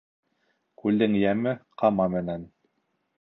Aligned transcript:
Күлдең 0.85 1.17
йәме 1.19 1.53
ҡама 1.83 2.09
менән 2.17 2.49